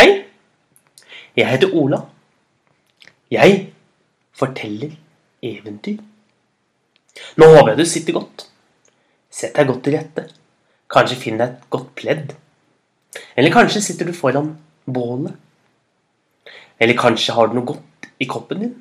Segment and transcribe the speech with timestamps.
[0.00, 0.24] Hei,
[1.36, 1.98] jeg heter Ola.
[3.28, 3.66] Jeg
[4.32, 4.94] forteller
[5.44, 5.98] eventyr.
[7.36, 8.46] Nå håper jeg du sitter godt.
[9.28, 10.24] Sett deg godt til rette.
[10.88, 12.32] Kanskje finn deg et godt pledd.
[13.36, 14.54] Eller kanskje sitter du foran
[14.88, 15.36] bålet.
[16.80, 18.74] Eller kanskje har du noe godt i koppen din.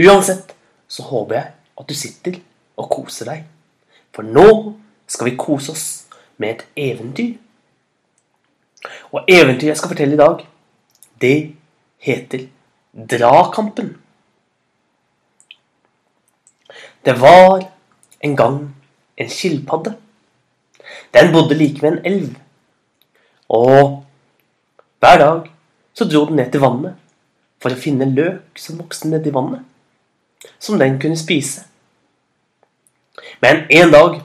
[0.00, 0.56] Uansett
[0.88, 2.40] så håper jeg at du sitter
[2.80, 3.44] og koser deg.
[4.16, 5.88] For nå skal vi kose oss
[6.40, 7.41] med et eventyr.
[9.12, 10.46] Og eventyret jeg skal fortelle i dag,
[11.22, 11.36] det
[12.02, 12.46] heter
[12.92, 13.94] Drakampen.
[17.04, 17.62] Det var
[18.20, 18.58] en gang
[19.16, 19.96] en skilpadde.
[21.14, 22.36] Den bodde like ved en elv.
[23.48, 24.04] Og
[24.98, 25.50] hver dag
[25.94, 26.98] så dro den ned til vannet
[27.62, 29.62] for å finne løk som vokste nedi vannet,
[30.58, 31.66] som den kunne spise.
[33.42, 34.20] Men en dag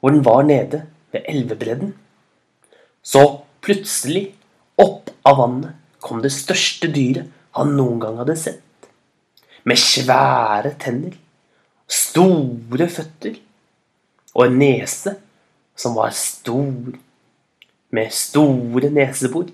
[0.00, 1.92] hvor den var nede ved elvebredden,
[3.02, 4.30] så plutselig,
[4.80, 8.88] opp av vannet, kom det største dyret han noen gang hadde sett.
[9.68, 11.16] Med svære tenner,
[11.90, 13.36] store føtter
[14.32, 15.16] og en nese
[15.76, 16.94] som var stor,
[17.90, 19.48] med store nesebor.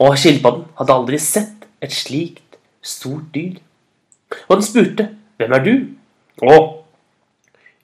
[0.00, 3.58] Og skilpadden hadde aldri sett et slikt stort dyr.
[4.48, 5.96] Og den spurte, 'Hvem er du?'
[6.42, 6.84] Å,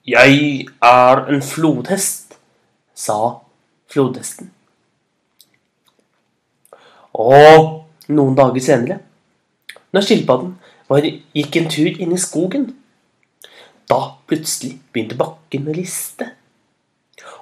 [0.07, 2.37] jeg er en flodhest,
[2.95, 3.39] sa
[3.91, 4.49] flodhesten.
[7.17, 8.99] Og noen dager senere,
[9.93, 10.53] når skilpadden
[10.89, 12.69] var, gikk en tur inn i skogen,
[13.87, 16.29] da plutselig begynte bakken å riste.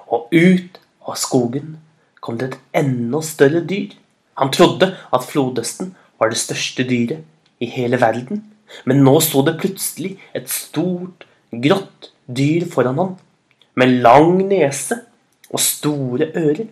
[0.06, 1.76] Og ut av skogen
[2.22, 3.94] kom det et enda større dyr.
[4.40, 7.24] Han trodde at flodhesten var det største dyret
[7.62, 8.44] i hele verden,
[8.84, 13.14] men nå sto det plutselig et stort, grått dyr foran ham,
[13.76, 14.98] med lang nese
[15.52, 16.66] og store ører.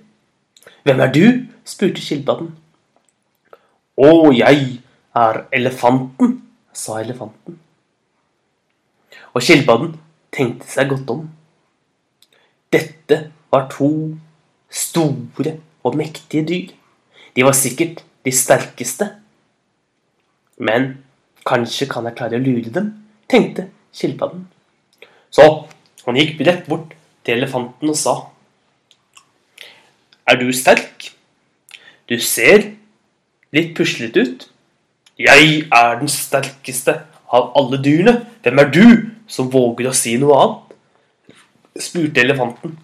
[0.85, 1.27] Hvem er du?
[1.65, 2.53] spurte skilpadden.
[3.95, 4.81] Å, jeg
[5.15, 6.41] er elefanten,
[6.75, 7.61] sa elefanten.
[9.35, 9.95] Og skilpadden
[10.35, 11.29] tenkte seg godt om.
[12.75, 13.21] Dette
[13.55, 13.91] var to
[14.71, 16.73] store og mektige dyr.
[17.37, 19.13] De var sikkert de sterkeste.
[20.59, 21.05] Men
[21.47, 22.91] kanskje kan jeg klare å lure dem,
[23.31, 24.49] tenkte skilpadden.
[25.35, 25.47] Så
[26.07, 28.15] han gikk rett bort til elefanten og sa
[30.25, 31.11] Er du sterk?
[32.09, 32.74] Du ser
[33.55, 34.47] litt puslete ut.
[35.19, 36.99] Jeg er den sterkeste
[37.31, 38.19] av alle dyrene.
[38.43, 38.87] Hvem er du
[39.31, 40.61] som våger å si noe annet?
[41.75, 42.77] spurte elefanten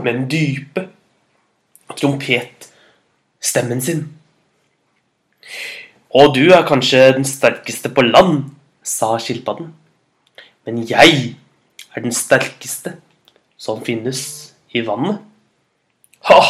[0.00, 0.86] med den dype
[1.98, 4.06] trompetstemmen sin.
[6.16, 8.46] Og du er kanskje den sterkeste på land,
[8.82, 9.74] sa skilpadden.
[10.64, 11.36] Men jeg
[11.92, 12.96] er den sterkeste
[13.60, 14.22] som finnes
[14.72, 15.20] i vannet.
[16.28, 16.40] Ha!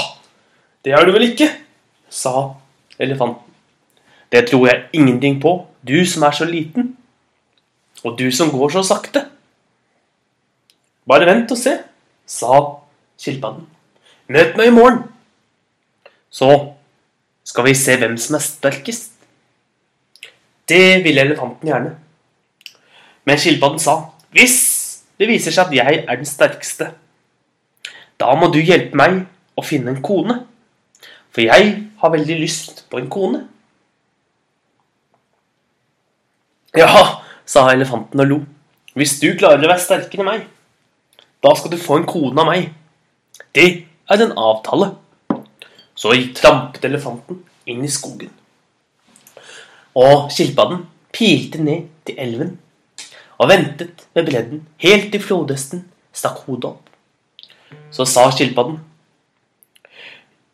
[0.84, 1.50] Det er du vel ikke?
[2.12, 2.52] sa
[2.98, 3.51] elefanten.
[4.32, 6.96] Det tror jeg ingenting på, du som er så liten.
[8.04, 9.26] Og du som går så sakte.
[11.08, 11.76] Bare vent og se,
[12.26, 12.60] sa
[13.20, 13.66] skilpadden.
[14.32, 15.02] Møt meg i morgen.
[16.32, 16.48] Så
[17.44, 19.12] skal vi se hvem som er sterkest.
[20.68, 21.96] Det ville elefanten gjerne.
[23.28, 23.98] Men skilpadden sa
[24.32, 24.56] hvis
[25.20, 26.88] det viser seg at jeg er den sterkeste,
[28.18, 29.20] da må du hjelpe meg
[29.58, 30.38] å finne en kone.
[31.32, 33.42] For jeg har veldig lyst på en kone.
[36.72, 36.88] Ja,
[37.44, 38.38] sa elefanten og lo.
[38.96, 40.44] Hvis du klarer å være sterkere enn meg,
[41.44, 42.70] da skal du få en kone av meg.
[43.52, 43.66] Det
[44.08, 44.94] er en avtale.
[45.92, 48.30] Så trampet elefanten inn i skogen.
[49.92, 52.54] Og skilpadden pilte ned til elven
[53.36, 55.84] og ventet ved bredden helt til flodhesten
[56.16, 56.88] stakk hodet opp.
[57.92, 58.78] Så sa skilpadden.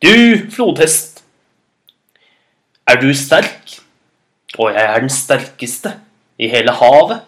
[0.02, 1.22] Du, flodhest,
[2.86, 3.78] er du sterk?
[4.58, 5.94] Og jeg er den sterkeste
[6.38, 7.24] i hele havet,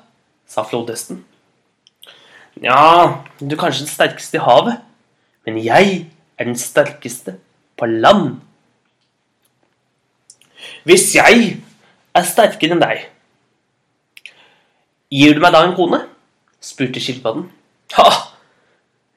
[0.46, 1.24] sa flodhesten.
[2.62, 4.80] Ja, du er kanskje den sterkeste i havet,
[5.46, 6.06] men jeg
[6.38, 7.38] er den sterkeste
[7.78, 8.40] på land.
[10.84, 11.56] Hvis jeg
[12.14, 13.06] er sterkere enn deg,
[15.10, 16.04] gir du meg da en kone?
[16.60, 17.46] spurte skilpadden.
[17.96, 18.08] Ha!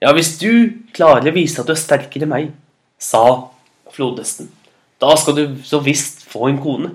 [0.04, 2.52] Ja, hvis du klarer å vise at du er sterkere enn meg,
[3.00, 3.24] sa
[3.94, 4.50] flodhesten,
[5.04, 6.94] da skal du så visst få en kone.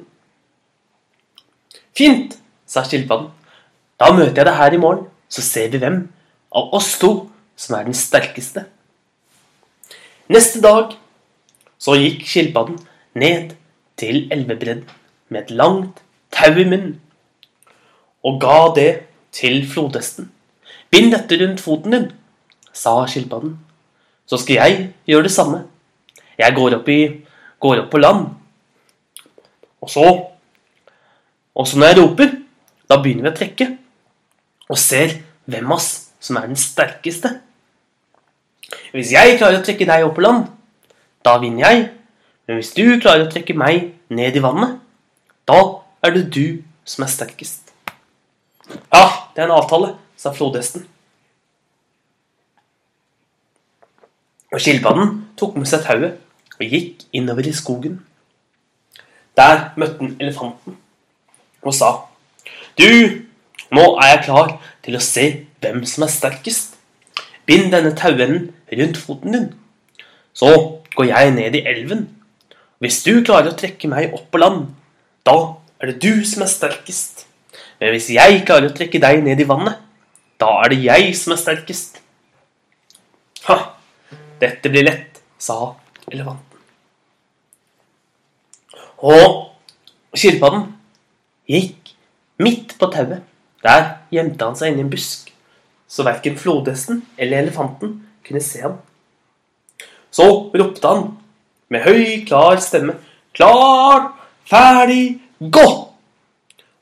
[1.96, 3.30] Fint, sa skilpadden.
[3.98, 6.02] Da møter jeg deg her i morgen, så ser vi hvem
[6.54, 7.12] av oss to
[7.58, 8.66] som er den sterkeste.
[10.28, 10.94] Neste dag
[11.80, 12.78] så gikk skilpadden
[13.18, 13.54] ned
[13.98, 14.84] til elvebredden
[15.28, 16.02] med et langt
[16.34, 16.98] tau i munnen
[18.26, 18.90] og ga det
[19.32, 20.28] til flodhesten.
[20.90, 22.06] Bind dette rundt foten din,
[22.72, 23.56] sa skilpadden.
[24.28, 25.62] Så skal jeg gjøre det samme.
[26.38, 27.00] Jeg går opp i
[27.60, 28.26] går opp på land.
[29.80, 30.08] Og så
[31.58, 32.28] Og så når jeg roper,
[32.88, 33.68] da begynner vi å trekke.
[34.68, 35.18] Og ser
[35.48, 35.90] hvem av oss
[36.20, 37.38] som er den sterkeste.
[38.92, 40.48] Hvis jeg klarer å trekke deg opp på land,
[41.24, 41.86] da vinner jeg.
[42.48, 44.76] Men hvis du klarer å trekke meg ned i vannet,
[45.48, 45.60] da
[46.04, 47.72] er det du som er sterkest.
[48.92, 49.04] Ja,
[49.34, 50.84] det er en avtale, sa flodhesten.
[54.52, 56.16] Og skilpadden tok med seg tauet
[56.58, 57.98] og gikk innover i skogen.
[59.36, 60.78] Der møtte han elefanten
[61.62, 62.07] og sa
[62.78, 62.90] Du,
[63.74, 64.52] nå er jeg klar
[64.86, 65.24] til å se
[65.58, 66.76] hvem som er sterkest.
[67.48, 69.48] Bind denne tauenden rundt foten din.
[70.36, 70.52] Så
[70.94, 72.06] går jeg ned i elven.
[72.78, 74.68] Hvis du klarer å trekke meg opp på land,
[75.26, 75.34] da
[75.82, 77.24] er det du som er sterkest.
[77.80, 79.80] Men hvis jeg klarer å trekke deg ned i vannet,
[80.38, 81.98] da er det jeg som er sterkest.
[83.48, 83.58] Ha,
[84.38, 85.74] dette blir lett, sa
[86.10, 86.62] elefanten.
[89.02, 90.68] Og skilpadden
[91.50, 91.77] gikk
[92.42, 93.24] midt på tauet.
[93.64, 95.32] Der gjemte han seg inni en busk,
[95.90, 97.96] så verken flodhesten eller elefanten
[98.26, 98.78] kunne se ham.
[100.14, 101.08] Så ropte han
[101.68, 102.96] med høy, klar stemme
[103.36, 104.08] Klar,
[104.48, 105.66] ferdig, gå!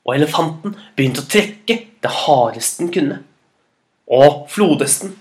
[0.07, 3.17] Og elefanten begynte å trekke det hardeste den kunne.
[4.09, 5.11] Og flodhesten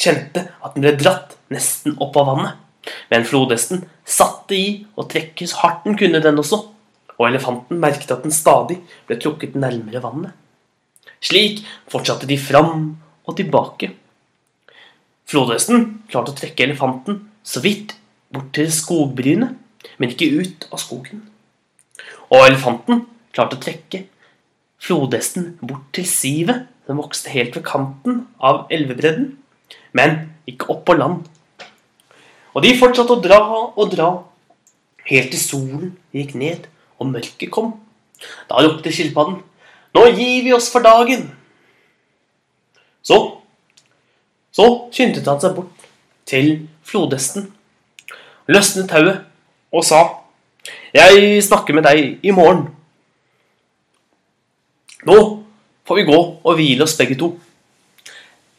[0.00, 2.60] kjente at den ble dratt nesten opp av vannet.
[3.12, 6.62] Men flodhesten satte i og trekke så hardt den kunne, den også.
[7.18, 10.32] Og elefanten merket at den stadig ble trukket nærmere vannet.
[11.22, 12.96] Slik fortsatte de fram
[13.28, 13.92] og tilbake.
[15.28, 17.94] Flodhesten klarte å trekke elefanten så vidt
[18.32, 19.54] bort til skogbrynet,
[19.98, 21.22] men ikke ut av skogen.
[22.32, 23.04] Og elefanten
[23.34, 24.04] klarte å trekke
[24.82, 29.36] flodhesten bort til sivet, som vokste helt ved kanten av elvebredden,
[29.94, 30.18] men
[30.50, 31.22] ikke opp på land.
[32.52, 33.38] Og de fortsatte å dra
[33.70, 34.10] og dra,
[35.06, 36.66] helt til solen gikk ned
[37.02, 37.74] og mørket kom.
[38.48, 39.42] Da ropte skilpadden,
[39.92, 41.30] 'Nå gir vi oss for dagen!'
[43.02, 43.42] Så
[44.52, 45.86] så skyndte han seg bort
[46.28, 47.46] til flodhesten,
[48.48, 49.24] løsnet tauet
[49.72, 50.22] og sa,
[50.94, 52.68] 'Jeg snakker med deg i morgen.'
[55.04, 55.44] Nå
[55.84, 57.40] får vi gå og hvile oss begge to.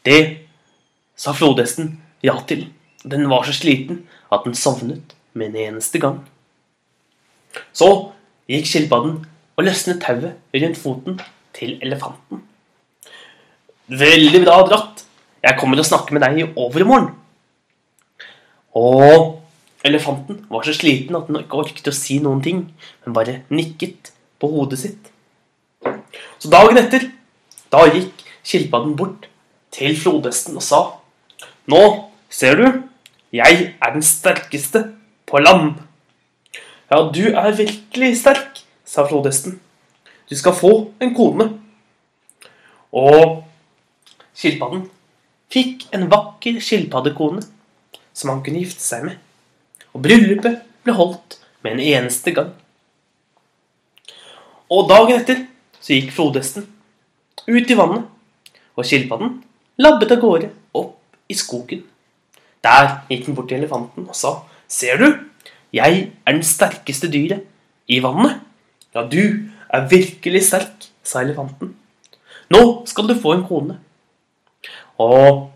[0.04, 0.46] Det
[1.16, 2.66] sa flodhesten ja til.
[3.04, 6.28] Den var så sliten at den sovnet med en eneste gang.
[7.72, 8.12] Så
[8.50, 9.20] gikk skilpadden
[9.54, 11.20] og løsnet tauet rundt foten
[11.54, 12.42] til elefanten.
[13.88, 15.04] Veldig bra dratt.
[15.44, 17.10] Jeg kommer og å snakke med deg i overmorgen.
[18.74, 19.40] Og
[19.84, 22.64] elefanten var så sliten at den ikke orket å si noen ting,
[23.04, 24.10] men bare nikket
[24.40, 25.12] på hodet sitt.
[26.40, 27.10] Så dagen etter,
[27.70, 29.28] da gikk skilpadden bort
[29.74, 30.82] til flodhesten og sa
[31.70, 31.80] Nå
[32.28, 32.66] ser du,
[33.32, 34.82] jeg er den sterkeste
[35.28, 35.78] på land.
[36.90, 39.60] Ja, du er virkelig sterk, sa flodhesten.
[40.30, 41.48] Du skal få en kone.
[42.94, 43.42] Og
[44.36, 44.84] skilpadden
[45.52, 47.42] fikk en vakker skilpaddekone
[48.14, 49.16] som han kunne gifte seg med.
[49.94, 52.52] Og bryllupet ble holdt med en eneste gang.
[54.70, 55.44] Og dagen etter
[55.80, 56.68] så gikk flodhesten
[57.44, 58.04] ut i vannet,
[58.74, 59.36] og skilpadden
[59.80, 60.48] labbet av gårde
[60.80, 60.96] opp
[61.28, 61.82] i skogen.
[62.64, 65.08] Der gikk den bort til elefanten og sa, 'Ser du,
[65.74, 67.44] jeg er den sterkeste dyret
[67.88, 68.40] i vannet.'
[68.94, 71.74] 'Ja, du er virkelig sterk', sa elefanten.
[72.50, 73.78] 'Nå skal du få en kone.'
[74.98, 75.50] Og,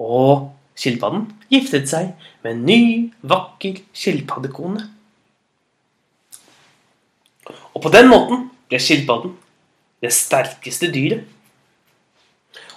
[0.00, 2.82] og skilpadden giftet seg med en ny,
[3.20, 4.86] vakker skilpaddekone.
[7.74, 9.36] Og på den måten ble skilpadden
[10.02, 11.26] det sterkeste dyret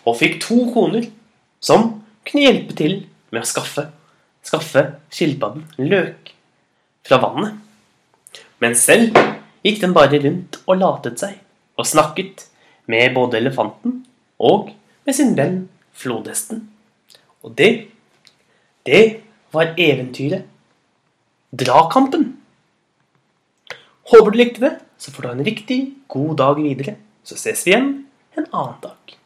[0.06, 1.08] og fikk to koner
[1.62, 2.96] som kunne hjelpe til
[3.32, 3.88] med å skaffe,
[4.46, 4.84] skaffe
[5.14, 6.34] skilpadden løk
[7.08, 7.58] fra vannet.
[8.62, 9.18] Men selv
[9.66, 11.38] gikk den bare rundt og latet seg
[11.80, 12.46] og snakket
[12.92, 14.02] med både elefanten
[14.42, 14.72] og
[15.06, 15.64] med sin venn
[15.98, 16.68] flodhesten.
[17.42, 17.72] Og det,
[18.86, 19.04] det
[19.54, 20.48] var eventyret
[21.52, 22.30] Drakampen.
[24.08, 26.96] Håper du likte det, så får du ha en riktig god dag videre.
[27.28, 27.90] Så ses vi igjen
[28.40, 29.18] en annen dag.